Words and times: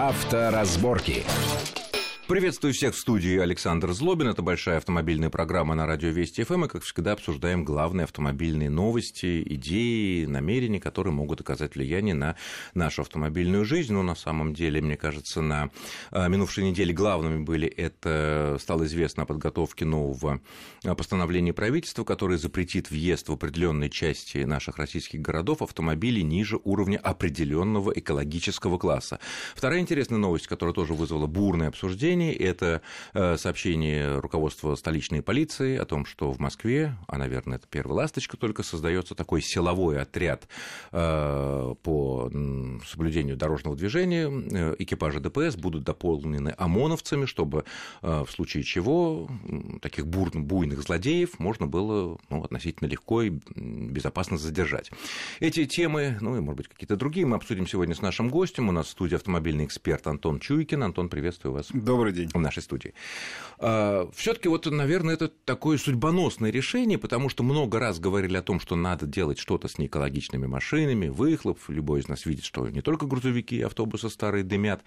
Авторазборки. 0.00 1.26
Приветствую 2.30 2.72
всех 2.72 2.94
в 2.94 2.96
студии 2.96 3.40
Александр 3.40 3.90
Злобин. 3.90 4.28
Это 4.28 4.40
большая 4.40 4.76
автомобильная 4.76 5.30
программа 5.30 5.74
на 5.74 5.84
радио 5.84 6.10
Вести 6.10 6.44
ФМ. 6.44 6.66
И, 6.66 6.68
как 6.68 6.84
всегда, 6.84 7.14
обсуждаем 7.14 7.64
главные 7.64 8.04
автомобильные 8.04 8.70
новости, 8.70 9.42
идеи, 9.54 10.26
намерения, 10.26 10.78
которые 10.78 11.12
могут 11.12 11.40
оказать 11.40 11.74
влияние 11.74 12.14
на 12.14 12.36
нашу 12.72 13.02
автомобильную 13.02 13.64
жизнь. 13.64 13.92
Но 13.92 14.04
на 14.04 14.14
самом 14.14 14.54
деле, 14.54 14.80
мне 14.80 14.96
кажется, 14.96 15.40
на 15.40 15.70
а, 16.12 16.28
минувшей 16.28 16.62
неделе 16.62 16.94
главными 16.94 17.42
были 17.42 17.66
это 17.66 18.58
стало 18.60 18.84
известно 18.84 19.24
о 19.24 19.26
подготовке 19.26 19.84
нового 19.84 20.40
а, 20.84 20.94
постановления 20.94 21.52
правительства, 21.52 22.04
которое 22.04 22.38
запретит 22.38 22.92
въезд 22.92 23.28
в 23.28 23.32
определенные 23.32 23.90
части 23.90 24.38
наших 24.38 24.76
российских 24.76 25.20
городов 25.20 25.62
автомобилей 25.62 26.22
ниже 26.22 26.60
уровня 26.62 26.98
определенного 26.98 27.90
экологического 27.90 28.78
класса. 28.78 29.18
Вторая 29.56 29.80
интересная 29.80 30.20
новость, 30.20 30.46
которая 30.46 30.74
тоже 30.74 30.94
вызвала 30.94 31.26
бурное 31.26 31.66
обсуждение, 31.66 32.19
сообщений. 32.20 32.32
Это 32.32 32.82
э, 33.14 33.36
сообщение 33.36 34.18
руководства 34.18 34.74
столичной 34.74 35.22
полиции 35.22 35.76
о 35.76 35.84
том, 35.84 36.04
что 36.04 36.32
в 36.32 36.38
Москве, 36.38 36.96
а, 37.06 37.18
наверное, 37.18 37.58
это 37.58 37.66
первая 37.68 37.96
ласточка, 37.96 38.36
только 38.36 38.62
создается 38.62 39.14
такой 39.14 39.42
силовой 39.42 40.00
отряд 40.00 40.48
э, 40.92 41.74
по 41.82 42.30
соблюдению 42.86 43.36
дорожного 43.36 43.76
движения. 43.76 44.28
Э, 44.28 44.74
экипажи 44.78 45.20
ДПС 45.20 45.56
будут 45.56 45.84
дополнены 45.84 46.54
ОМОНовцами, 46.56 47.26
чтобы 47.26 47.64
в 48.02 48.28
случае 48.28 48.62
чего 48.62 49.28
таких 49.80 50.06
бурных, 50.06 50.44
буйных 50.44 50.82
злодеев 50.82 51.38
можно 51.38 51.66
было 51.66 52.18
ну, 52.28 52.42
относительно 52.42 52.88
легко 52.88 53.22
и 53.22 53.30
безопасно 53.30 54.38
задержать. 54.38 54.90
Эти 55.40 55.66
темы, 55.66 56.18
ну 56.20 56.36
и, 56.36 56.40
может 56.40 56.56
быть, 56.56 56.68
какие-то 56.68 56.96
другие 56.96 57.26
мы 57.26 57.36
обсудим 57.36 57.66
сегодня 57.66 57.94
с 57.94 58.02
нашим 58.02 58.28
гостем. 58.28 58.68
У 58.68 58.72
нас 58.72 58.86
в 58.86 58.90
студии 58.90 59.14
автомобильный 59.14 59.64
эксперт 59.64 60.06
Антон 60.06 60.40
Чуйкин. 60.40 60.82
Антон, 60.82 61.08
приветствую 61.08 61.54
вас. 61.54 61.68
Добрый 61.72 62.09
Добрый 62.10 62.26
день. 62.26 62.30
В 62.34 62.40
нашей 62.40 62.62
студии. 62.62 62.94
А, 63.58 64.08
Все-таки 64.14 64.48
вот, 64.48 64.66
наверное, 64.66 65.14
это 65.14 65.28
такое 65.28 65.78
судьбоносное 65.78 66.50
решение, 66.50 66.98
потому 66.98 67.28
что 67.28 67.42
много 67.42 67.78
раз 67.78 68.00
говорили 68.00 68.36
о 68.36 68.42
том, 68.42 68.58
что 68.58 68.74
надо 68.74 69.06
делать 69.06 69.38
что-то 69.38 69.68
с 69.68 69.78
неэкологичными 69.78 70.46
машинами, 70.46 71.08
выхлоп. 71.08 71.58
Любой 71.68 72.00
из 72.00 72.08
нас 72.08 72.26
видит, 72.26 72.44
что 72.44 72.68
не 72.68 72.80
только 72.80 73.06
грузовики 73.06 73.60
автобусы 73.60 74.10
старые 74.10 74.42
дымят. 74.44 74.82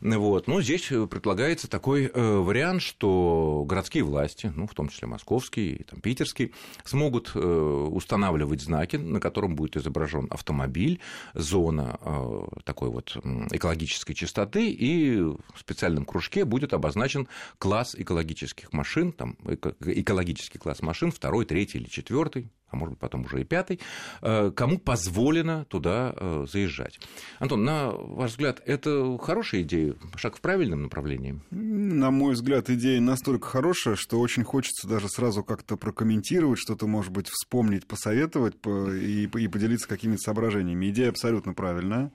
Вот. 0.00 0.46
Но 0.46 0.62
здесь 0.62 0.86
предлагается 0.86 1.68
такой 1.68 2.06
э, 2.06 2.36
вариант, 2.38 2.80
что 2.82 3.64
городские 3.66 4.04
власти, 4.04 4.52
ну, 4.54 4.66
в 4.66 4.74
том 4.74 4.88
числе 4.88 5.08
московские 5.08 5.76
и 5.76 5.82
там, 5.82 6.00
питерские, 6.00 6.52
смогут 6.84 7.32
э, 7.34 7.38
устанавливать 7.38 8.62
знаки, 8.62 8.96
на 8.96 9.20
котором 9.20 9.56
будет 9.56 9.76
изображен 9.76 10.28
автомобиль, 10.30 11.00
зона 11.34 11.98
э, 12.00 12.44
такой 12.64 12.88
вот 12.88 13.16
экологической 13.50 14.14
чистоты, 14.14 14.70
и 14.70 15.20
в 15.20 15.58
специальном 15.58 16.04
кружке 16.04 16.44
будет 16.52 16.74
обозначен 16.74 17.28
класс 17.56 17.96
экологических 17.98 18.74
машин, 18.74 19.12
там, 19.12 19.38
экологический 19.80 20.58
класс 20.58 20.82
машин, 20.82 21.10
второй, 21.10 21.46
третий 21.46 21.78
или 21.78 21.88
четвертый, 21.88 22.50
а 22.68 22.76
может 22.76 22.90
быть 22.90 23.00
потом 23.00 23.24
уже 23.24 23.40
и 23.40 23.44
пятый, 23.44 23.80
э, 24.20 24.52
кому 24.54 24.78
позволено 24.78 25.64
туда 25.64 26.12
э, 26.14 26.46
заезжать. 26.46 27.00
Антон, 27.38 27.64
на 27.64 27.90
ваш 27.90 28.32
взгляд, 28.32 28.60
это 28.66 29.16
хорошая 29.16 29.62
идея, 29.62 29.94
шаг 30.16 30.36
в 30.36 30.42
правильном 30.42 30.82
направлении? 30.82 31.40
На 31.50 32.10
мой 32.10 32.34
взгляд, 32.34 32.68
идея 32.68 33.00
настолько 33.00 33.48
хорошая, 33.48 33.96
что 33.96 34.20
очень 34.20 34.44
хочется 34.44 34.86
даже 34.86 35.08
сразу 35.08 35.42
как-то 35.42 35.78
прокомментировать, 35.78 36.58
что-то, 36.58 36.86
может 36.86 37.12
быть, 37.12 37.28
вспомнить, 37.28 37.86
посоветовать 37.86 38.56
и 38.56 39.26
поделиться 39.26 39.88
какими-то 39.88 40.20
соображениями. 40.20 40.90
Идея 40.90 41.08
абсолютно 41.08 41.54
правильная. 41.54 42.12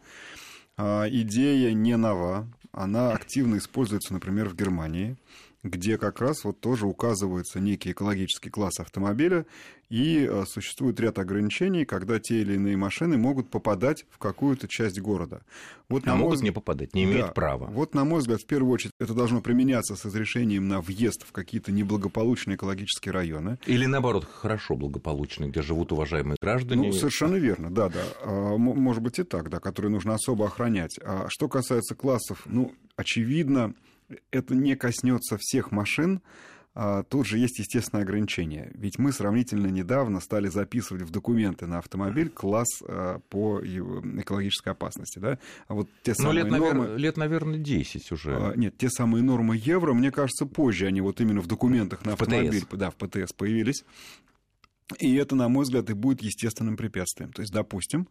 А, 0.78 1.08
идея 1.09 1.73
не 1.73 1.97
нова, 1.97 2.47
она 2.72 3.11
активно 3.11 3.58
используется, 3.58 4.14
например, 4.14 4.47
в 4.47 4.56
Германии, 4.56 5.17
где 5.70 5.98
как 5.98 6.20
раз 6.22 6.44
вот 6.44 6.60
тоже 6.60 6.86
указывается 6.86 7.60
некий 7.60 7.92
экологический 7.92 8.50
класс 8.50 8.80
автомобиля, 8.80 9.45
и 9.89 10.28
а, 10.30 10.44
существует 10.45 11.00
ряд 11.00 11.17
ограничений, 11.17 11.86
когда 11.86 12.20
те 12.20 12.42
или 12.42 12.55
иные 12.55 12.76
машины 12.76 13.17
могут 13.17 13.50
попадать 13.50 14.05
в 14.10 14.17
какую-то 14.17 14.67
часть 14.67 15.00
города. 15.00 15.42
Вот, 15.88 16.05
а 16.08 16.16
могут 16.16 16.39
мой... 16.39 16.44
не 16.44 16.52
попадать, 16.52 16.94
не 16.94 17.05
имеют 17.05 17.28
да, 17.28 17.32
права. 17.32 17.67
Вот, 17.67 17.95
на 17.95 18.04
мой 18.04 18.20
взгляд, 18.20 18.42
в 18.42 18.45
первую 18.45 18.73
очередь, 18.73 18.92
это 19.00 19.14
должно 19.14 19.39
применяться 19.39 19.95
с 19.95 20.04
разрешением 20.04 20.67
на 20.67 20.82
въезд 20.82 21.26
в 21.26 21.32
какие-то 21.32 21.72
неблагополучные 21.72 22.58
экологические 22.58 23.14
районы. 23.14 23.58
Или, 23.66 23.86
наоборот, 23.86 24.26
хорошо 24.26 24.76
благополучные, 24.76 25.49
где 25.49 25.61
живут 25.61 25.94
уважаемые 25.94 26.38
граждане. 26.42 26.88
Ну, 26.89 26.94
совершенно 26.94 27.36
верно, 27.36 27.72
да, 27.72 27.89
да. 27.89 28.04
А, 28.23 28.58
может 28.58 29.02
быть 29.02 29.20
и 29.20 29.23
так, 29.23 29.49
да, 29.49 29.60
которые 29.60 29.92
нужно 29.92 30.16
особо 30.16 30.48
охранять. 30.48 30.99
А 31.02 31.28
что 31.30 31.48
касается 31.48 31.95
классов, 31.95 32.42
ну, 32.45 32.73
очевидно, 32.98 33.73
это 34.32 34.56
не 34.56 34.76
коснется 34.76 35.38
всех 35.40 35.72
машин, 35.72 36.22
а, 36.80 37.02
тут 37.02 37.26
же 37.26 37.40
есть 37.40 37.58
естественное 37.58 38.04
ограничение. 38.04 38.72
Ведь 38.76 39.00
мы 39.00 39.12
сравнительно 39.12 39.66
недавно 39.66 40.20
стали 40.20 40.48
записывать 40.48 41.02
в 41.02 41.10
документы 41.10 41.66
на 41.66 41.80
автомобиль 41.80 42.30
класс 42.30 42.67
а, 42.88 43.20
по 43.30 43.60
экологической 43.62 44.70
опасности. 44.70 45.17
Да? 45.17 45.40
А 45.67 45.73
вот 45.73 45.90
те 46.04 46.12
ну, 46.20 46.26
самые 46.26 46.44
лет, 46.44 46.52
нормы... 46.52 46.84
навер... 46.84 46.98
лет, 46.98 47.17
наверное, 47.17 47.58
10 47.58 48.12
уже. 48.12 48.54
Нет, 48.56 48.78
те 48.78 48.90
самые 48.90 49.23
нормы 49.23 49.58
евро, 49.58 49.94
мне 49.94 50.12
кажется, 50.12 50.46
позже 50.46 50.86
они 50.86 51.02
вот 51.02 51.20
именно 51.20 51.42
в 51.42 51.48
документах 51.48 52.06
на 52.06 52.14
автомобиль, 52.14 52.66
ПТС. 52.66 52.78
да, 52.78 52.92
в 52.92 52.96
ПТС 52.96 53.34
появились. 53.34 53.84
И 54.99 55.15
это, 55.15 55.36
на 55.36 55.49
мой 55.49 55.64
взгляд, 55.64 55.89
и 55.89 55.93
будет 55.93 56.21
естественным 56.21 56.77
препятствием. 56.77 57.33
То 57.33 57.42
есть, 57.42 57.53
допустим, 57.53 58.08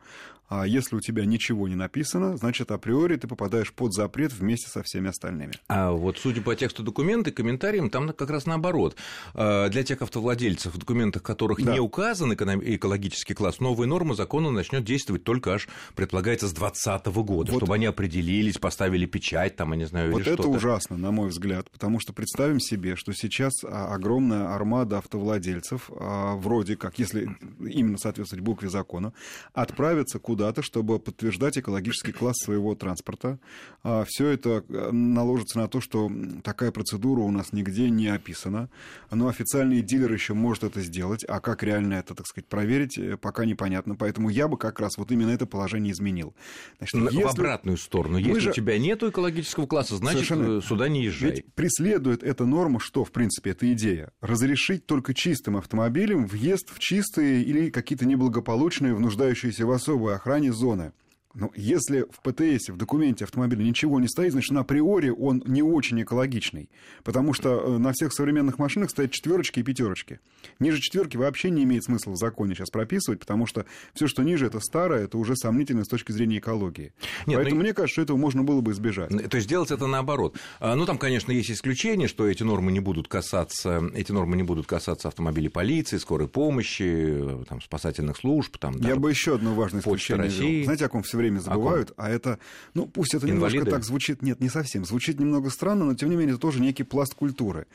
а, 0.49 0.67
если 0.67 0.95
у 0.97 1.01
тебя 1.01 1.25
ничего 1.25 1.69
не 1.69 1.75
написано, 1.75 2.37
значит, 2.37 2.71
априори 2.71 3.17
ты 3.17 3.27
попадаешь 3.27 3.73
под 3.73 3.95
запрет 3.95 4.33
вместе 4.33 4.69
со 4.69 4.83
всеми 4.83 5.09
остальными. 5.09 5.55
А 5.69 5.93
вот 5.93 6.19
судя 6.19 6.43
по 6.43 6.55
тексту 6.55 6.83
документа 6.83 7.31
и 7.31 7.33
комментариям, 7.33 7.89
там 7.89 8.13
как 8.13 8.29
раз 8.31 8.45
наоборот. 8.45 8.95
А, 9.35 9.69
для 9.71 9.85
тех 9.85 10.03
автовладельцев, 10.03 10.75
в 10.75 10.79
документах 10.79 11.23
которых 11.23 11.63
да. 11.63 11.73
не 11.73 11.81
указан 11.81 12.35
экологический 12.35 13.33
класс, 13.33 13.59
новая 13.61 13.87
норма 13.87 14.15
закона 14.15 14.51
начнет 14.51 14.85
действовать 14.85 15.25
только 15.25 15.55
аж, 15.55 15.69
предполагается, 15.95 16.47
с 16.47 16.53
2020 16.53 17.07
года, 17.07 17.53
вот. 17.53 17.59
чтобы 17.59 17.75
они 17.75 17.87
определились, 17.87 18.59
поставили 18.59 19.07
печать, 19.07 19.57
там, 19.57 19.73
я 19.73 19.79
не 19.79 19.87
знаю, 19.87 20.13
Вот 20.13 20.21
или 20.21 20.33
это 20.33 20.43
что-то. 20.43 20.57
ужасно, 20.59 20.99
на 20.99 21.11
мой 21.11 21.31
взгляд, 21.31 21.71
потому 21.71 22.01
что 22.01 22.13
представим 22.13 22.61
себе, 22.61 22.97
что 22.97 23.15
сейчас 23.15 23.65
а, 23.65 23.95
огромная 23.95 24.55
армада 24.55 24.99
автовладельцев 24.99 25.89
вроде 25.89 26.66
вроде 26.67 26.77
как, 26.77 26.99
если 26.99 27.29
именно 27.61 27.97
соответствовать 27.97 28.45
букве 28.45 28.69
закона, 28.69 29.13
отправиться 29.55 30.19
куда-то, 30.19 30.63
чтобы 30.63 30.99
подтверждать 30.99 31.59
экологический 31.59 32.13
класс 32.13 32.37
своего 32.39 32.75
транспорта. 32.75 33.39
А 33.83 34.05
Все 34.07 34.29
это 34.29 34.65
э, 34.69 34.91
наложится 34.91 35.59
на 35.59 35.69
то, 35.69 35.81
что 35.81 36.11
такая 36.43 36.73
процедура 36.73 37.21
у 37.21 37.31
нас 37.31 37.53
нигде 37.53 37.89
не 37.89 38.09
описана. 38.09 38.69
Но 39.11 39.29
официальный 39.29 39.81
дилер 39.81 40.13
еще 40.13 40.35
может 40.35 40.65
это 40.65 40.81
сделать, 40.81 41.25
а 41.29 41.41
как 41.41 41.63
реально 41.63 41.95
это, 41.95 42.15
так 42.15 42.27
сказать, 42.27 42.47
проверить, 42.49 42.99
э, 42.99 43.17
пока 43.17 43.45
непонятно. 43.45 43.95
Поэтому 43.95 44.29
я 44.29 44.49
бы 44.49 44.59
как 44.59 44.81
раз 44.81 44.97
вот 44.97 45.13
именно 45.13 45.31
это 45.31 45.47
положение 45.47 45.93
изменил. 45.93 46.35
Значит, 46.79 47.01
если... 47.13 47.23
В 47.23 47.27
обратную 47.29 47.77
сторону. 47.77 48.19
Если 48.19 48.41
же... 48.41 48.51
у 48.51 48.53
тебя 48.53 48.79
нет 48.79 49.03
экологического 49.05 49.67
класса, 49.67 49.97
значит, 49.97 50.27
Совершенно... 50.27 50.59
Э, 50.59 50.63
сюда 50.63 50.89
не 50.89 51.05
езжай. 51.05 51.31
Ведь 51.31 51.55
преследует 51.55 52.25
эта 52.25 52.45
норма, 52.45 52.81
что, 52.81 53.05
в 53.05 53.13
принципе, 53.13 53.51
эта 53.51 53.73
идея? 53.73 54.11
Разрешить 54.21 54.87
только 54.87 55.15
чистым 55.15 55.57
автомобилем 55.57 56.27
въезд 56.27 56.56
въезд 56.57 56.71
в 56.71 56.79
чистые 56.79 57.43
или 57.43 57.71
какие-то 57.71 58.07
неблагополучные, 58.07 58.99
нуждающиеся 58.99 59.67
в 59.67 59.71
особой 59.71 60.15
охране 60.15 60.53
зоны. 60.53 60.93
Но 61.37 61.51
если 61.55 62.07
в 62.11 62.21
ПТС, 62.23 62.71
в 62.71 62.77
документе 62.79 63.25
автомобиля 63.25 63.63
ничего 63.63 64.01
не 64.01 64.09
стоит, 64.09 64.33
значит, 64.33 64.57
априори 64.57 65.11
он 65.11 65.43
не 65.47 65.63
очень 65.63 66.03
экологичный. 66.03 66.71
Потому 67.05 67.35
что 67.35 67.51
э, 67.51 67.79
на 67.79 67.93
всех 67.93 68.15
современных 68.15 68.59
машинах 68.59 68.91
стоят 68.91 69.13
четверочки 69.13 69.61
и 69.61 69.63
пятерочки. 69.63 70.21
Ниже 70.61 70.81
четверки 70.81 71.19
вообще 71.19 71.51
не 71.51 71.65
имеет 71.65 71.85
смысла 71.85 72.13
в 72.13 72.17
законе 72.17 72.55
сейчас 72.55 72.71
прописывать, 72.71 73.21
потому 73.21 73.45
что 73.47 73.67
все, 73.93 74.07
что 74.07 74.23
ниже, 74.23 74.47
это 74.47 74.61
старое, 74.61 75.05
это 75.05 75.19
уже 75.19 75.37
сомнительно 75.37 75.85
с 75.85 75.89
точки 75.89 76.13
зрения 76.13 76.39
экологии. 76.39 76.95
Нет, 77.27 77.37
Поэтому 77.37 77.57
ну... 77.57 77.63
мне 77.63 77.75
кажется, 77.75 77.93
что 77.93 78.03
этого 78.03 78.17
можно 78.17 78.43
было 78.43 78.63
бы 78.63 78.73
избежать. 78.73 79.11
То 79.29 79.37
есть 79.37 79.49
делать 79.49 79.71
это 79.71 79.87
наоборот. 79.87 80.37
А, 80.59 80.75
ну, 80.75 80.87
там, 80.87 80.97
конечно, 80.97 81.33
есть 81.33 81.51
исключения, 81.51 82.09
что 82.09 82.27
эти 82.27 82.45
нормы 82.45 82.73
не 82.73 82.81
будут 82.81 83.09
касаться, 83.09 83.83
эти 83.95 84.11
нормы 84.11 84.37
не 84.37 84.43
будут 84.43 84.67
касаться 84.67 85.09
автомобилей 85.09 85.51
полиции, 85.51 85.99
скорой 85.99 86.29
помощи, 86.29 87.45
там, 87.47 87.61
спасательных 87.61 88.17
служб. 88.17 88.57
Там, 88.57 88.77
Я 88.79 88.97
бы 88.97 89.11
еще 89.11 89.35
одно 89.35 89.55
важное 89.55 89.83
исключение 89.83 90.25
России. 90.25 90.65
Знаете, 90.65 90.87
о 90.87 90.89
ком 90.89 91.03
все 91.03 91.19
время 91.19 91.26
время 91.27 91.41
забывают, 91.41 91.93
а, 91.97 92.07
а 92.07 92.11
это, 92.11 92.39
ну, 92.75 92.87
пусть 92.87 93.15
это 93.15 93.29
Инвалиды? 93.29 93.59
немножко 93.59 93.71
так 93.71 93.85
звучит, 93.85 94.23
нет, 94.23 94.41
не 94.41 94.49
совсем, 94.49 94.85
звучит 94.85 95.21
немного 95.21 95.51
странно, 95.51 95.85
но 95.85 95.95
тем 95.95 96.11
не 96.11 96.17
менее 96.17 96.33
это 96.33 96.41
тоже 96.41 96.61
некий 96.61 96.85
пласт 96.85 97.15
культуры. 97.15 97.67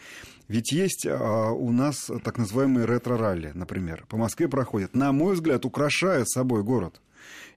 Ведь 0.47 0.71
есть 0.71 1.05
а, 1.07 1.51
у 1.51 1.71
нас 1.71 2.09
так 2.23 2.37
называемые 2.37 2.85
ретро-ралли, 2.85 3.51
например, 3.53 4.05
по 4.07 4.17
Москве 4.17 4.47
проходят, 4.47 4.95
на 4.95 5.11
мой 5.11 5.35
взгляд, 5.35 5.65
украшают 5.65 6.29
собой 6.29 6.63
город. 6.63 7.01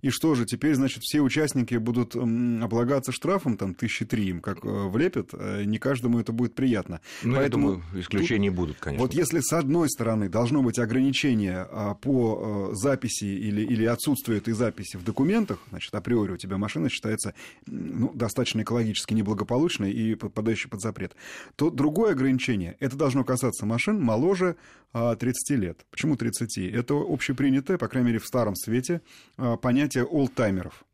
И 0.02 0.10
что 0.10 0.34
же, 0.34 0.44
теперь, 0.44 0.74
значит, 0.74 1.02
все 1.02 1.20
участники 1.20 1.76
будут 1.76 2.14
облагаться 2.14 3.12
штрафом, 3.12 3.56
там, 3.56 3.74
тысячи 3.74 4.04
три 4.04 4.26
им 4.26 4.40
как 4.40 4.64
э, 4.64 4.68
влепят, 4.68 5.30
э, 5.32 5.64
не 5.64 5.78
каждому 5.78 6.20
это 6.20 6.32
будет 6.32 6.54
приятно. 6.54 7.00
Ну, 7.22 7.36
Поэтому 7.36 7.68
я 7.68 7.76
думаю, 7.76 8.02
исключения 8.02 8.50
тут, 8.50 8.56
будут, 8.56 8.76
конечно. 8.78 9.02
Вот 9.02 9.14
если 9.14 9.40
с 9.40 9.52
одной 9.52 9.88
стороны 9.88 10.28
должно 10.28 10.62
быть 10.62 10.78
ограничение 10.78 11.66
а, 11.70 11.94
по 11.94 12.70
э, 12.72 12.74
записи 12.74 13.24
или, 13.24 13.62
или 13.62 13.84
отсутствию 13.84 14.38
этой 14.38 14.52
записи 14.52 14.96
в 14.96 15.04
документах, 15.04 15.58
значит, 15.70 15.94
априори 15.94 16.32
у 16.32 16.36
тебя 16.36 16.58
машина 16.58 16.88
считается 16.88 17.34
ну, 17.66 18.10
достаточно 18.14 18.62
экологически 18.62 19.14
неблагополучной 19.14 19.92
и 19.92 20.14
попадающей 20.14 20.68
под 20.68 20.80
запрет, 20.80 21.14
то 21.56 21.70
другое 21.70 22.12
ограничение, 22.12 22.76
это 22.80 22.96
должно 22.96 23.24
касаться 23.24 23.66
машин 23.66 24.00
моложе 24.00 24.56
30 24.94 25.50
а, 25.50 25.54
лет. 25.54 25.86
Почему 25.90 26.16
30? 26.16 26.58
Это 26.72 26.94
общепринятое, 26.94 27.78
по 27.78 27.88
крайней 27.88 28.08
мере, 28.08 28.18
в 28.20 28.26
старом 28.26 28.54
свете, 28.54 29.00
а, 29.36 29.53
понятие 29.56 30.04
олдтаймеров. 30.04 30.84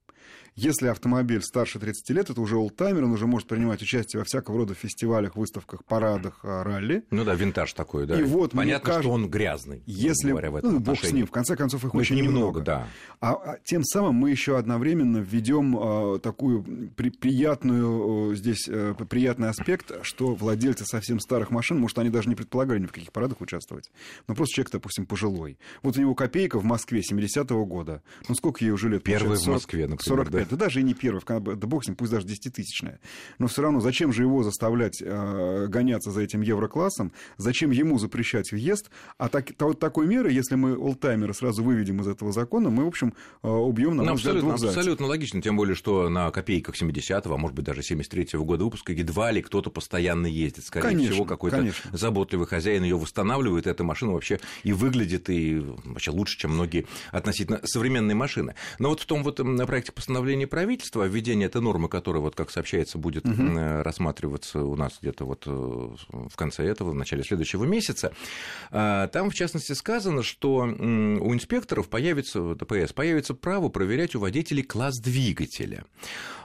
Если 0.57 0.89
автомобиль 0.89 1.43
старше 1.43 1.79
30 1.79 2.11
лет, 2.11 2.31
это 2.31 2.41
уже 2.41 2.57
олдтаймер, 2.57 3.05
он 3.05 3.13
уже 3.13 3.27
может 3.27 3.49
принимать 3.49 3.83
участие 3.83 4.21
во 4.21 4.25
всякого 4.25 4.59
рода 4.59 4.75
фестивалях, 4.75 5.37
выставках, 5.37 5.85
парадах, 5.85 6.41
а, 6.43 6.65
ралли. 6.65 7.05
Ну 7.11 7.25
да, 7.25 7.35
винтаж 7.35 7.73
такой, 7.73 8.07
да. 8.07 8.19
И 8.19 8.23
вот 8.23 8.53
Понятно, 8.53 8.87
кажется, 8.87 9.03
что 9.03 9.13
он 9.13 9.31
грязный, 9.31 9.83
если, 9.87 10.31
говоря, 10.31 10.51
в 10.51 10.57
этом 10.57 10.75
ну, 10.75 10.81
бог 10.81 10.99
с 11.05 11.13
ним, 11.13 11.27
в 11.27 11.31
конце 11.31 11.57
концов, 11.57 11.85
их 11.85 11.95
Но 11.95 12.01
очень 12.01 12.17
немного. 12.17 12.61
Да. 12.61 12.87
А, 13.21 13.33
а 13.33 13.59
тем 13.65 13.85
самым 13.85 14.15
мы 14.15 14.31
еще 14.31 14.59
одновременно 14.59 15.19
введем 15.19 15.77
а, 15.79 16.19
такую 16.19 16.91
при, 16.97 17.11
приятную 17.11 18.35
здесь 18.35 18.69
а, 18.69 18.95
приятный 18.95 19.49
аспект, 19.49 19.93
что 20.03 20.35
владельцы 20.35 20.85
совсем 20.85 21.21
старых 21.21 21.51
машин, 21.51 21.79
может, 21.79 21.99
они 21.99 22.11
даже 22.11 22.29
не 22.29 22.35
предполагали 22.35 22.81
ни 22.81 22.87
в 22.87 22.93
каких 22.93 23.13
парадах 23.13 23.41
участвовать, 23.41 23.91
но 24.29 24.35
просто 24.35 24.55
человек, 24.55 24.73
допустим, 24.73 25.07
пожилой. 25.07 25.59
Вот 25.83 25.97
у 25.97 26.01
него 26.01 26.15
копейка 26.15 26.59
в 26.59 26.65
Москве 26.65 27.01
70-го 27.01 27.65
года. 27.65 28.03
Ну, 28.29 28.35
сколько 28.35 28.65
ей 28.65 28.71
уже 28.71 28.89
лет? 28.89 29.03
Первый 29.03 29.37
в 29.37 29.47
Москве, 29.47 29.87
например. 29.87 30.27
45 30.27 30.40
да, 30.49 30.57
даже 30.57 30.81
и 30.81 30.83
не 30.83 30.95
первый, 30.95 31.23
да 31.27 31.67
бог 31.67 31.85
с 31.85 31.89
ним, 31.89 31.97
пусть 31.97 32.13
даже 32.13 32.27
десятитысячная. 32.27 33.01
Но 33.39 33.47
все 33.47 33.63
равно, 33.63 33.81
зачем 33.81 34.13
же 34.13 34.23
его 34.23 34.43
заставлять 34.43 35.03
э, 35.03 35.67
гоняться 35.69 36.11
за 36.11 36.23
этим 36.23 36.41
евроклассом, 36.41 37.13
зачем 37.37 37.71
ему 37.71 37.99
запрещать 37.99 38.53
въезд, 38.53 38.91
а 39.19 39.29
так, 39.29 39.53
то, 39.57 39.73
такой 39.73 40.07
меры, 40.07 40.33
если 40.33 40.55
мы 40.55 40.77
олдтаймеры 40.77 41.35
сразу 41.35 41.63
выведем 41.63 42.01
из 42.01 42.09
этого 42.09 42.33
закона, 42.33 42.71
мы, 42.71 42.85
в 42.85 42.89
общем, 42.89 43.15
э, 43.43 43.49
убьем 43.49 43.97
на 43.97 44.05
ну, 44.05 44.13
абсолютно, 44.13 44.55
абсолютно 44.55 45.07
логично, 45.07 45.43
тем 45.43 45.57
более, 45.57 45.75
что 45.75 46.09
на 46.09 46.31
копейках 46.31 46.81
70-го, 46.81 47.35
а 47.35 47.39
может 47.39 47.55
быть, 47.55 47.65
даже 47.65 47.81
73-го 47.81 48.45
года 48.45 48.65
выпуска 48.65 48.93
едва 48.93 49.31
ли 49.31 49.43
кто-то 49.43 49.71
постоянно 49.71 50.27
ездит. 50.27 50.65
Скорее 50.65 50.89
конечно, 50.89 51.13
всего, 51.13 51.25
какой-то 51.25 51.59
конечно. 51.59 51.97
заботливый 51.97 52.47
хозяин 52.47 52.85
ее 52.85 52.97
восстанавливает, 52.97 53.67
эта 53.67 53.85
машина 53.85 54.13
вообще 54.13 54.41
и 54.63 54.73
выглядит, 54.73 55.29
и 55.31 55.59
вообще 55.85 56.11
лучше, 56.11 56.39
чем 56.39 56.53
многие 56.53 56.87
относительно 57.13 57.61
современные 57.65 58.15
машины. 58.15 58.55
Но 58.79 58.91
вот 58.91 59.01
в 59.01 59.07
том 59.07 59.23
вот 59.23 59.39
на 59.39 59.67
проекте 59.67 59.93
постановления 59.93 60.30
правительства, 60.47 61.05
введение 61.07 61.47
этой 61.47 61.61
нормы, 61.61 61.89
которая, 61.89 62.23
вот, 62.23 62.35
как 62.35 62.51
сообщается, 62.51 62.99
будет 62.99 63.27
угу. 63.27 63.83
рассматриваться 63.83 64.63
у 64.63 64.77
нас 64.77 64.99
где-то 65.01 65.25
вот 65.25 65.45
э, 65.47 65.51
в 65.51 66.37
конце 66.37 66.65
этого, 66.65 66.91
в 66.91 66.95
начале 66.95 67.23
следующего 67.23 67.65
месяца, 67.65 68.13
а, 68.71 69.09
там, 69.09 69.31
в 69.31 69.35
частности, 69.35 69.73
сказано, 69.73 70.23
что 70.23 70.59
у 70.61 71.35
инспекторов 71.35 71.89
появится, 71.89 72.55
ДПС, 72.55 72.93
появится 72.93 73.35
право 73.35 73.69
проверять 73.69 74.15
у 74.15 74.21
водителей 74.21 74.63
класс 74.63 74.99
двигателя. 74.99 75.85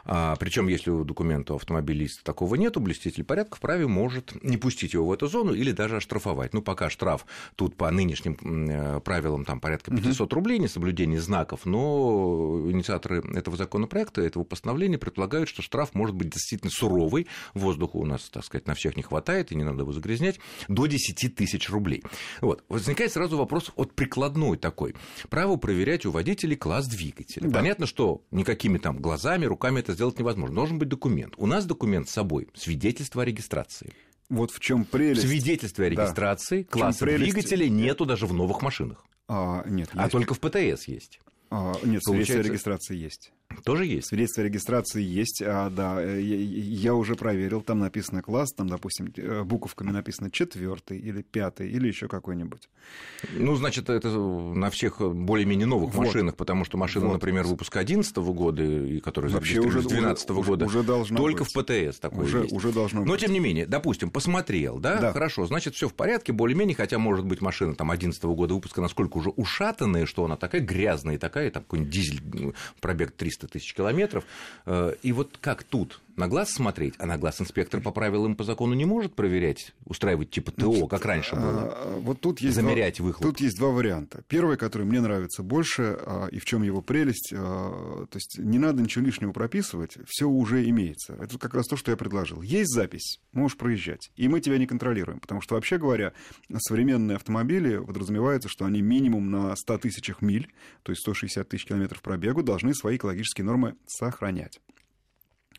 А, 0.06 0.36
Причем, 0.36 0.68
если 0.68 0.92
у 0.92 1.04
документа 1.04 1.54
у 1.54 1.56
автомобилиста 1.58 2.24
такого 2.24 2.56
нет, 2.56 2.78
блюститель 2.78 3.24
порядка 3.24 3.58
вправе 3.58 3.88
может 3.88 4.42
не 4.44 4.58
пустить 4.58 4.94
его 4.94 5.08
в 5.08 5.12
эту 5.12 5.28
зону 5.28 5.54
или 5.54 5.72
даже 5.72 5.98
оштрафовать. 5.98 6.54
Ну, 6.54 6.62
пока 6.62 6.90
штраф 6.90 7.26
тут 7.56 7.76
по 7.76 7.90
нынешним 7.90 8.38
э, 8.70 9.00
правилам 9.00 9.46
там 9.46 9.60
порядка 9.60 9.96
500 9.96 10.32
рублей, 10.34 10.60
несоблюдение 10.60 11.20
знаков, 11.20 11.66
но 11.66 12.62
инициаторы 12.70 13.24
этого 13.34 13.58
законопроекта, 13.58 14.22
этого 14.22 14.44
постановления 14.44 14.98
предполагают, 14.98 15.50
что 15.50 15.62
штраф 15.62 15.94
может 15.94 16.16
быть 16.16 16.30
действительно 16.30 16.72
суровый, 16.72 17.28
воздуха 17.54 17.98
у 17.98 18.06
нас, 18.06 18.30
так 18.30 18.46
сказать, 18.46 18.68
на 18.68 18.76
всех 18.76 18.96
не 18.98 19.04
хватает, 19.04 19.52
и 19.52 19.56
не 19.56 19.64
надо 19.64 19.82
его 19.82 19.92
загрязнять, 19.92 20.40
до 20.68 20.86
10 20.86 21.36
тысяч 21.36 21.70
рублей. 21.70 22.04
Вот. 22.42 22.64
Возникает 22.70 23.12
сразу 23.12 23.38
вопрос 23.38 23.72
от 23.76 23.94
прикладной 23.94 24.58
такой. 24.58 24.96
Право 25.30 25.56
проверять 25.56 26.06
у 26.06 26.12
водителей 26.12 26.56
класс 26.56 26.88
двигателя. 26.88 27.50
Да. 27.50 27.60
Понятно, 27.60 27.88
что 27.88 28.22
никакими 28.32 28.78
там 28.78 28.98
глазами, 28.98 29.46
руками 29.46 29.80
это 29.80 29.95
сделать 29.96 30.20
невозможно. 30.20 30.56
Должен 30.56 30.78
быть 30.78 30.90
документ. 30.90 31.34
У 31.38 31.48
нас 31.48 31.66
документ 31.66 32.08
с 32.08 32.12
собой, 32.12 32.48
свидетельство 32.54 33.24
о 33.24 33.26
регистрации. 33.26 33.94
Вот 34.30 34.52
в 34.52 34.60
чем 34.60 34.86
прелесть. 34.86 35.28
Свидетельство 35.28 35.86
о 35.86 35.90
регистрации 35.90 36.64
да. 36.64 36.70
класса 36.70 37.06
двигателя 37.06 37.68
нету 37.68 38.06
даже 38.06 38.28
в 38.28 38.34
новых 38.34 38.62
машинах. 38.62 39.06
А, 39.28 39.64
нет, 39.68 39.90
а 39.94 40.10
только 40.10 40.34
в 40.34 40.40
ПТС 40.40 40.88
есть. 40.88 41.20
А, 41.50 41.74
нет, 41.84 42.02
Получается... 42.04 42.06
свидетельство 42.06 42.40
о 42.40 42.44
регистрации 42.44 42.96
есть. 42.96 43.32
Тоже 43.64 43.86
есть? 43.86 44.08
Свидетельство 44.08 44.44
о 44.44 44.46
регистрации 44.46 45.02
есть, 45.02 45.42
а, 45.46 45.70
да, 45.70 46.02
э, 46.02 46.22
я, 46.22 46.38
я 46.38 46.94
уже 46.94 47.16
проверил, 47.16 47.62
там 47.62 47.80
написано 47.80 48.22
класс, 48.22 48.54
там, 48.54 48.68
допустим, 48.68 49.12
э, 49.16 49.44
буковками 49.44 49.92
написано 49.92 50.32
четвертый 50.32 50.98
или 50.98 51.22
пятый 51.22 51.70
или 51.70 51.88
еще 51.88 52.08
какой-нибудь. 52.08 52.70
Ну, 53.34 53.56
значит, 53.56 53.90
это 53.90 54.10
на 54.10 54.70
всех 54.70 55.00
более-менее 55.00 55.68
новых 55.68 55.94
вот. 55.94 56.06
машинах, 56.06 56.36
потому 56.36 56.66
что 56.66 56.78
машина, 56.78 57.08
вот. 57.08 57.14
например, 57.14 57.46
выпуска 57.46 57.80
2011 57.80 58.18
года, 58.18 58.64
и 58.64 59.00
которая 59.00 59.32
зарегистрирована 59.32 59.82
с 59.82 60.26
2012 60.26 60.30
-го 60.30 60.44
года, 60.44 60.66
уже, 60.66 60.80
уже 60.80 61.16
только 61.16 61.44
быть. 61.44 61.52
в 61.52 61.64
ПТС 61.64 62.00
такое 62.00 62.26
уже, 62.26 62.42
есть. 62.44 62.54
Уже 62.54 62.72
должно 62.72 63.04
Но, 63.04 63.14
быть. 63.14 63.22
тем 63.22 63.32
не 63.32 63.40
менее, 63.40 63.66
допустим, 63.66 64.10
посмотрел, 64.10 64.80
да, 64.80 65.00
да. 65.00 65.14
хорошо, 65.14 65.46
значит, 65.46 65.76
все 65.76 65.88
в 65.88 65.94
порядке, 65.94 66.34
более-менее, 66.34 66.76
хотя, 66.76 66.98
может 66.98 67.26
быть, 67.26 67.42
машина 67.42 67.76
там 67.76 67.88
2011 67.88 68.24
года 68.24 68.54
выпуска 68.54 68.82
насколько 68.82 69.18
уже 69.18 69.30
ушатанная, 69.30 70.06
что 70.06 70.26
она 70.26 70.36
такая 70.36 70.62
грязная, 70.62 71.18
такая, 71.18 71.50
там 71.52 71.64
какой-нибудь 71.64 71.92
дизель, 71.94 72.54
пробег 72.82 73.12
300 73.12 73.45
тысяч 73.48 73.74
километров, 73.74 74.24
Э, 74.66 74.94
и 75.02 75.12
вот 75.12 75.38
как 75.42 75.64
тут 75.64 76.02
на 76.16 76.28
глаз 76.28 76.52
смотреть, 76.52 76.96
а 76.98 77.06
на 77.06 77.18
глаз 77.18 77.42
инспектор 77.42 77.82
по 77.82 77.92
правилам 77.92 78.36
по 78.36 78.44
закону 78.44 78.74
не 78.74 78.86
может 78.86 79.16
проверять, 79.16 79.74
устраивать 79.86 80.30
типа 80.30 80.52
ТО, 80.52 80.72
Значит, 80.72 80.90
как 80.90 81.06
раньше 81.06 81.36
было. 81.36 81.74
А, 81.74 82.00
вот 82.00 82.22
тут 82.22 82.40
есть 82.40 82.56
замерять 82.56 82.98
два, 82.98 83.08
выхлоп. 83.08 83.32
Тут 83.32 83.40
есть 83.42 83.58
два 83.58 83.70
варианта. 83.70 84.24
Первый, 84.28 84.58
который 84.58 84.86
мне 84.86 85.02
нравится 85.02 85.44
больше, 85.44 85.98
а, 86.00 86.28
и 86.28 86.40
в 86.40 86.46
чем 86.46 86.64
его 86.64 86.82
прелесть, 86.82 87.34
а, 87.36 88.06
то 88.10 88.16
есть 88.16 88.38
не 88.40 88.58
надо 88.58 88.82
ничего 88.82 89.06
лишнего 89.06 89.32
прописывать, 89.32 89.98
все 90.08 90.28
уже 90.28 90.68
имеется. 90.70 91.14
Это 91.20 91.38
как 91.38 91.54
раз 91.54 91.68
то, 91.68 91.76
что 91.76 91.92
я 91.92 91.98
предложил. 91.98 92.42
Есть 92.42 92.74
запись, 92.74 93.20
можешь 93.34 93.58
проезжать, 93.58 94.12
и 94.16 94.28
мы 94.28 94.40
тебя 94.40 94.58
не 94.58 94.68
контролируем, 94.68 95.20
потому 95.20 95.42
что 95.42 95.56
вообще 95.56 95.78
говоря, 95.78 96.14
современные 96.58 97.18
автомобили 97.18 97.78
подразумевается, 97.78 98.50
что 98.50 98.66
они 98.66 98.82
минимум 98.82 99.30
на 99.32 99.56
100 99.56 99.78
тысячах 99.80 100.22
миль, 100.22 100.54
то 100.84 100.92
есть 100.92 101.02
160 101.02 101.48
тысяч 101.48 101.66
километров 101.66 102.02
пробегу, 102.02 102.44
должны 102.44 102.74
свои 102.74 102.98
экологические 102.98 103.46
нормы 103.46 103.76
сохранять. 103.86 104.60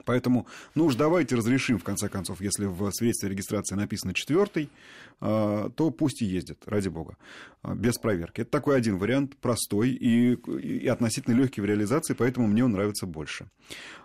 Поэтому, 0.06 0.46
ну 0.74 0.86
уж 0.86 0.94
давайте 0.94 1.34
разрешим, 1.34 1.78
в 1.78 1.84
конце 1.84 2.08
концов, 2.08 2.40
если 2.40 2.64
в 2.64 2.90
свидетельстве 2.92 3.28
регистрации 3.28 3.74
написано 3.74 4.14
четвертый, 4.14 4.70
а, 5.20 5.68
то 5.70 5.90
пусть 5.90 6.22
и 6.22 6.24
ездит, 6.24 6.62
ради 6.64 6.88
бога, 6.88 7.16
а, 7.62 7.74
без 7.74 7.98
проверки. 7.98 8.40
Это 8.40 8.50
такой 8.50 8.76
один 8.76 8.98
вариант, 8.98 9.36
простой 9.36 9.90
и, 9.90 10.34
и 10.34 10.86
относительно 10.86 11.34
легкий 11.34 11.60
в 11.60 11.64
реализации, 11.64 12.14
поэтому 12.14 12.46
мне 12.46 12.64
он 12.64 12.72
нравится 12.72 13.04
больше. 13.06 13.50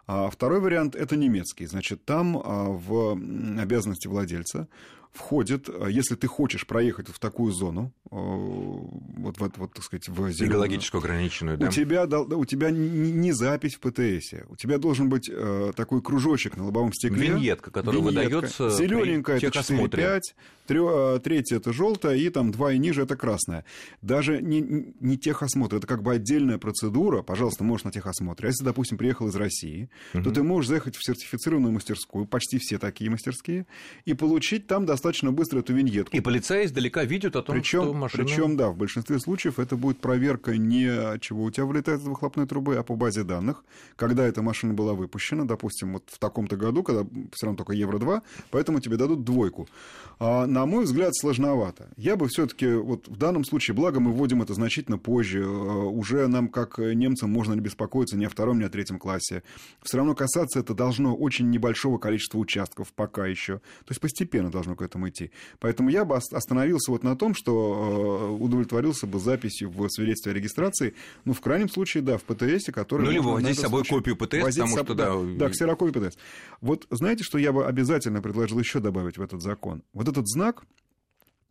А 0.07 0.29
второй 0.29 0.59
вариант– 0.59 0.95
это 0.97 1.15
немецкий. 1.15 1.67
Значит, 1.67 2.03
там 2.03 2.33
в 2.33 3.13
обязанности 3.61 4.07
владельца 4.07 4.67
входит, 5.13 5.69
если 5.89 6.15
ты 6.15 6.27
хочешь 6.27 6.65
проехать 6.65 7.09
в 7.09 7.19
такую 7.19 7.51
зону, 7.51 7.93
вот, 8.11 9.37
вот, 9.39 9.57
вот 9.57 9.73
так 9.73 9.83
сказать, 9.83 10.09
в 10.09 10.31
зеленую, 10.31 10.49
экологически 10.49 10.97
ограниченную, 10.97 11.57
да? 11.57 11.67
У 11.67 11.71
тебя, 11.71 12.03
у 12.05 12.45
тебя 12.45 12.71
не 12.71 13.31
запись 13.31 13.75
в 13.75 13.79
ПТС, 13.79 14.33
у 14.49 14.55
тебя 14.55 14.77
должен 14.77 15.09
быть 15.09 15.29
э, 15.31 15.71
такой 15.75 16.01
кружочек 16.01 16.57
на 16.57 16.65
лобовом 16.65 16.91
стекле. 16.93 17.29
Виньетка, 17.29 17.71
которая 17.71 18.01
выдается 18.01 18.69
Зелененькая 18.69 19.37
это 19.37 19.59
4-5, 19.59 20.19
э, 20.67 21.19
третья 21.23 21.55
это 21.57 21.73
желтая, 21.73 22.17
и 22.17 22.29
там 22.29 22.51
два 22.51 22.73
и 22.73 22.77
ниже 22.77 23.03
это 23.03 23.15
красная. 23.15 23.65
Даже 24.01 24.41
не, 24.41 24.93
не 24.99 25.17
техосмотр, 25.17 25.77
это 25.77 25.87
как 25.87 26.03
бы 26.03 26.13
отдельная 26.13 26.57
процедура, 26.57 27.21
пожалуйста, 27.21 27.63
можешь 27.63 27.85
на 27.85 27.91
техосмотре. 27.91 28.47
А 28.47 28.49
если, 28.49 28.65
допустим, 28.65 28.97
приехал 28.97 29.27
из 29.27 29.35
России, 29.35 29.89
угу. 30.13 30.23
то 30.23 30.31
ты 30.31 30.43
можешь 30.43 30.69
заехать 30.69 30.95
в 30.95 31.05
сертифицированную 31.05 31.73
мастерскую, 31.73 32.25
почти 32.25 32.57
все 32.57 32.77
такие 32.77 33.09
мастерские, 33.09 33.67
и 34.05 34.13
получить 34.13 34.67
там 34.67 34.85
достаточно 34.85 35.00
быстро 35.31 35.59
эту 35.59 35.73
виньетку. 35.73 36.15
И 36.15 36.19
полицаи 36.19 36.65
издалека 36.65 37.03
видят 37.03 37.35
о 37.35 37.41
том, 37.41 37.55
Причем, 37.55 37.83
что 37.83 37.93
машина... 37.93 38.23
Причем, 38.23 38.57
да, 38.57 38.69
в 38.69 38.77
большинстве 38.77 39.19
случаев 39.19 39.59
это 39.59 39.75
будет 39.75 39.99
проверка 39.99 40.57
не 40.57 41.19
чего 41.19 41.43
у 41.43 41.51
тебя 41.51 41.65
вылетает 41.65 42.01
из 42.01 42.03
выхлопной 42.03 42.47
трубы, 42.47 42.75
а 42.75 42.83
по 42.83 42.95
базе 42.95 43.23
данных, 43.23 43.63
когда 43.95 44.25
эта 44.25 44.41
машина 44.41 44.73
была 44.73 44.93
выпущена, 44.93 45.45
допустим, 45.45 45.93
вот 45.93 46.03
в 46.07 46.19
таком-то 46.19 46.55
году, 46.55 46.83
когда 46.83 47.03
все 47.33 47.45
равно 47.45 47.57
только 47.57 47.73
Евро-2, 47.73 48.21
поэтому 48.51 48.79
тебе 48.79 48.97
дадут 48.97 49.23
двойку. 49.23 49.67
А, 50.19 50.45
на 50.45 50.65
мой 50.65 50.83
взгляд, 50.83 51.15
сложновато. 51.15 51.89
Я 51.97 52.15
бы 52.15 52.27
все-таки, 52.27 52.67
вот 52.73 53.07
в 53.07 53.17
данном 53.17 53.43
случае, 53.43 53.75
благо 53.75 53.99
мы 53.99 54.11
вводим 54.11 54.41
это 54.41 54.53
значительно 54.53 54.97
позже, 54.97 55.43
а, 55.43 55.47
уже 55.47 56.27
нам, 56.27 56.47
как 56.47 56.77
немцам, 56.77 57.31
можно 57.31 57.53
не 57.53 57.61
беспокоиться 57.61 58.17
ни 58.17 58.25
о 58.25 58.29
втором, 58.29 58.59
ни 58.59 58.63
о 58.63 58.69
третьем 58.69 58.99
классе. 58.99 59.43
Все 59.81 59.97
равно 59.97 60.13
касаться 60.15 60.59
это 60.59 60.73
должно 60.73 61.15
очень 61.15 61.49
небольшого 61.49 61.97
количества 61.97 62.37
участков 62.37 62.93
пока 62.93 63.25
еще. 63.25 63.57
То 63.57 63.91
есть 63.91 64.01
постепенно 64.01 64.51
должно 64.51 64.75
к 64.75 64.81
этом 64.91 65.07
идти. 65.07 65.31
Поэтому 65.59 65.89
я 65.89 66.05
бы 66.05 66.15
остановился 66.15 66.91
вот 66.91 67.03
на 67.03 67.15
том, 67.15 67.33
что 67.33 68.29
э, 68.29 68.43
удовлетворился 68.43 69.07
бы 69.07 69.19
записью 69.19 69.69
в 69.69 69.89
свидетельстве 69.89 70.33
о 70.33 70.35
регистрации, 70.35 70.93
ну, 71.25 71.33
в 71.33 71.41
крайнем 71.41 71.69
случае, 71.69 72.03
да, 72.03 72.17
в 72.17 72.23
ПТС, 72.23 72.65
который... 72.71 73.05
Ну, 73.05 73.11
либо 73.11 73.27
возить 73.27 73.57
с 73.57 73.61
собой 73.61 73.83
копию 73.83 74.15
ПТС, 74.15 74.55
потому 74.55 74.77
что, 74.77 74.93
да... 74.93 75.15
Да, 75.37 75.49
ксерокопию 75.49 76.09
ПТС. 76.09 76.17
Вот 76.59 76.85
знаете, 76.89 77.23
что 77.23 77.37
я 77.37 77.51
бы 77.51 77.65
обязательно 77.65 78.21
предложил 78.21 78.59
еще 78.59 78.79
добавить 78.79 79.17
в 79.17 79.21
этот 79.21 79.41
закон? 79.41 79.83
Вот 79.93 80.07
этот 80.07 80.27
знак, 80.27 80.63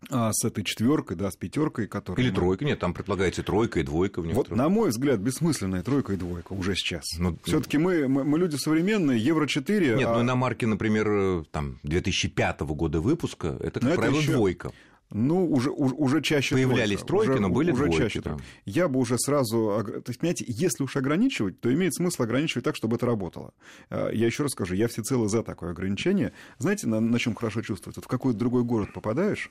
а 0.09 0.33
с 0.33 0.45
этой 0.45 0.65
четверкой, 0.65 1.17
да, 1.17 1.31
с 1.31 1.37
пятеркой, 1.37 1.87
которая... 1.87 2.25
Или 2.25 2.33
тройка, 2.33 2.65
нет, 2.65 2.79
там 2.79 2.95
предлагается 2.95 3.43
тройка 3.43 3.81
и 3.81 3.83
двойка 3.83 4.23
в. 4.23 4.33
Вот, 4.33 4.51
на 4.51 4.69
мой 4.69 4.91
взгляд, 4.91 5.21
бессмысленная 5.21 5.83
тройка 5.83 6.15
и 6.15 6.17
двойка 6.17 6.53
уже 6.53 6.75
сейчас. 6.75 7.05
Ну, 7.19 7.39
Все-таки 7.45 7.79
мы, 7.79 8.09
мы, 8.09 8.25
мы 8.25 8.39
люди 8.39 8.57
современные, 8.57 9.19
Евро-4... 9.19 9.97
Нет, 9.97 10.09
а... 10.09 10.19
ну 10.19 10.23
на 10.23 10.35
марке, 10.35 10.67
например, 10.67 11.45
там, 11.51 11.79
2005 11.83 12.61
года 12.61 13.01
выпуска, 13.01 13.57
это, 13.61 13.81
как 13.81 13.83
но 13.91 13.95
правило, 13.97 14.19
еще... 14.19 14.33
двойка. 14.33 14.73
Ну, 15.13 15.45
уже, 15.51 15.71
уже, 15.71 15.95
уже 15.95 16.23
чаще 16.23 16.55
Появлялись 16.55 17.01
тройки, 17.01 17.31
уже, 17.31 17.41
но 17.41 17.49
были 17.49 17.73
уже 17.73 17.85
двойки. 17.85 18.03
Чаще 18.03 18.21
да. 18.21 18.37
Я 18.65 18.89
бы 18.89 19.01
уже 19.01 19.19
сразу... 19.19 19.83
То 19.85 20.05
есть, 20.07 20.21
понимаете, 20.21 20.45
если 20.47 20.85
уж 20.85 20.97
ограничивать, 20.97 21.61
то 21.61 21.73
имеет 21.73 21.95
смысл 21.95 22.23
ограничивать 22.23 22.65
так, 22.65 22.77
чтобы 22.77 22.97
это 22.97 23.07
работало. 23.07 23.53
А, 23.89 24.11
я 24.11 24.27
еще 24.27 24.45
раз 24.45 24.53
скажу, 24.53 24.75
я 24.75 24.87
всецело 24.87 25.29
за 25.29 25.43
такое 25.43 25.71
ограничение. 25.71 26.33
Знаете, 26.59 26.87
на, 26.87 27.01
на 27.01 27.19
чем 27.19 27.35
хорошо 27.35 27.63
чувствовать? 27.63 27.97
Вот 27.97 28.05
в 28.05 28.09
какой-то 28.09 28.39
другой 28.39 28.63
город 28.63 28.93
попадаешь, 28.93 29.51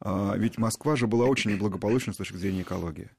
а, 0.00 0.36
ведь 0.36 0.58
Москва 0.58 0.94
же 0.94 1.08
была 1.08 1.26
очень 1.26 1.50
неблагополучна 1.50 2.12
с 2.12 2.16
точки 2.16 2.36
зрения 2.36 2.62
экологии. 2.62 3.10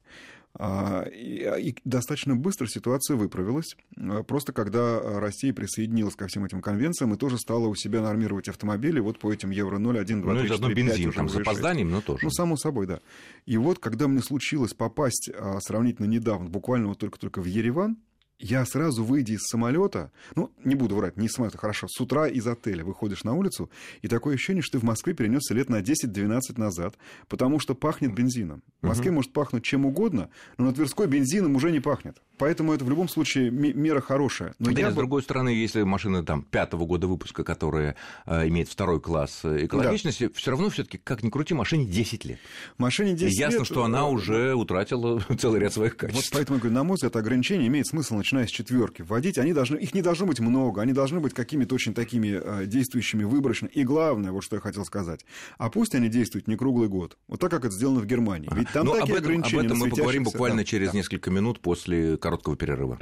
А, 0.61 1.03
и 1.03 1.73
достаточно 1.85 2.35
быстро 2.35 2.67
ситуация 2.67 3.15
выправилась. 3.15 3.77
А, 3.97 4.23
просто 4.23 4.51
когда 4.51 4.99
Россия 5.21 5.53
присоединилась 5.53 6.15
ко 6.15 6.27
всем 6.27 6.43
этим 6.43 6.61
конвенциям 6.61 7.13
и 7.13 7.17
тоже 7.17 7.37
стала 7.37 7.67
у 7.67 7.75
себя 7.75 8.01
нормировать 8.01 8.49
автомобили 8.49 8.99
вот 8.99 9.19
по 9.19 9.31
этим 9.31 9.51
Евро 9.51 9.77
0, 9.77 9.97
1, 9.97 10.21
2, 10.21 10.33
3, 10.33 10.49
4, 10.49 10.59
5. 10.59 10.59
Ну, 10.59 10.75
бензин, 10.75 11.13
там 11.13 11.29
с 11.29 11.35
опозданием, 11.37 11.89
но 11.89 12.01
тоже. 12.01 12.25
Ну, 12.25 12.29
само 12.29 12.57
собой, 12.57 12.87
да. 12.87 12.99
И 13.45 13.55
вот, 13.55 13.79
когда 13.79 14.09
мне 14.09 14.21
случилось 14.21 14.73
попасть 14.73 15.29
сравнительно 15.61 16.07
недавно, 16.07 16.49
буквально 16.49 16.89
вот 16.89 16.97
только-только 16.97 17.41
в 17.41 17.45
Ереван, 17.45 17.97
я 18.39 18.65
сразу, 18.65 19.03
выйдя 19.03 19.34
из 19.34 19.41
самолета, 19.41 20.12
ну, 20.36 20.51
не 20.63 20.75
буду 20.75 20.96
врать, 20.96 21.17
не 21.17 21.27
из 21.27 21.34
самолета, 21.34 21.58
хорошо, 21.58 21.88
с 21.89 22.00
утра 22.00 22.27
из 22.27 22.48
отеля 22.48 22.86
выходишь 22.86 23.24
на 23.24 23.34
улицу, 23.34 23.69
и 24.01 24.08
такое 24.08 24.36
ощущение, 24.36 24.63
что 24.63 24.77
ты 24.77 24.79
в 24.79 24.88
Москве 24.88 25.13
перенесся 25.13 25.53
лет 25.53 25.69
на 25.69 25.81
10-12 25.81 26.39
назад, 26.58 26.96
потому 27.27 27.60
что 27.60 27.75
пахнет 27.75 28.13
бензином. 28.13 28.63
В 28.81 28.88
Москве 28.88 29.12
угу. 29.12 29.15
может 29.15 29.34
пахнуть 29.34 29.63
чем 29.63 29.86
угодно, 29.86 30.29
но 30.58 30.65
на 30.65 30.74
Тверской 30.74 31.08
бензином 31.08 31.55
уже 31.55 31.72
не 31.72 31.81
пахнет. 31.81 32.22
Поэтому 32.39 32.74
это 32.74 32.86
в 32.86 32.89
любом 32.89 33.10
случае 33.10 33.51
мера 33.51 34.00
хорошая. 34.00 34.55
Но 34.60 34.72
да, 34.72 34.79
я 34.79 34.91
с 34.91 34.93
бы... 34.93 35.01
другой 35.01 35.22
стороны, 35.22 35.50
если 35.50 35.84
машина 35.84 36.24
там 36.25 36.41
пятого 36.41 36.86
года 36.86 37.05
выпуска, 37.05 37.43
которая 37.43 37.98
э, 38.25 38.48
имеет 38.48 38.69
второй 38.69 39.01
класс 39.01 39.41
э, 39.43 39.65
экологичности, 39.65 40.27
да. 40.27 40.34
все 40.34 40.51
равно 40.51 40.69
все-таки, 40.69 40.98
как 40.98 41.22
ни 41.22 41.29
крути, 41.29 41.53
машине 41.53 41.86
10 41.86 42.24
лет. 42.24 42.39
Машине 42.77 43.13
10 43.13 43.34
и 43.34 43.38
ясно, 43.38 43.58
лет... 43.58 43.65
что 43.65 43.84
она 43.84 44.08
уже 44.08 44.55
утратила 44.55 45.22
целый 45.38 45.60
ряд 45.60 45.74
своих 45.74 45.98
качеств. 45.98 46.31
Вот 46.31 46.38
поэтому 46.38 46.55
я 46.55 46.62
говорю, 46.62 46.75
на 46.75 46.84
мой 46.86 46.96
взгляд, 46.96 47.17
ограничение 47.17 47.67
имеет 47.67 47.88
смысл 47.88 48.15
начиная 48.15 48.48
с 48.48 48.50
четверки. 48.50 49.01
Вводить 49.01 49.38
они 49.38 49.51
должны, 49.51 49.75
их 49.75 49.93
не 49.93 50.01
должно 50.01 50.25
быть 50.25 50.39
много, 50.39 50.81
они 50.81 50.93
должны 50.93 51.19
быть 51.19 51.34
какими-то 51.34 51.75
очень 51.75 51.93
такими 51.93 52.39
э, 52.41 52.65
действующими 52.67 53.25
выборочно. 53.25 53.67
И 53.67 53.84
главное, 53.84 54.31
вот 54.31 54.46
что 54.46 54.55
я 54.55 54.62
хотел 54.62 54.86
сказать, 54.86 55.25
а 55.58 55.69
пусть 55.69 55.93
они 55.93 56.08
действуют 56.08 56.48
не 56.48 56.55
круглый 56.55 56.88
год, 56.88 57.17
вот 57.27 57.41
так, 57.41 57.51
как 57.51 57.65
это 57.65 57.75
сделано 57.75 58.00
в 58.00 58.05
Германии. 58.05 58.50
Ведь 58.53 58.72
там 58.72 58.86
ну, 58.86 58.93
такие 58.93 59.03
об 59.03 59.12
этом, 59.12 59.25
ограничения. 59.25 59.60
Об 59.60 59.65
этом 59.65 59.77
мы 59.79 59.89
поговорим 59.89 60.24
буквально 60.24 60.60
да, 60.60 60.63
через 60.63 60.91
да. 60.91 60.98
несколько 60.98 61.31
минут 61.31 61.60
после 61.60 62.15
короткого 62.29 62.55
перерыва. 62.55 62.98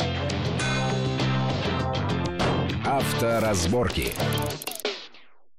Авторазборки. 2.85 4.13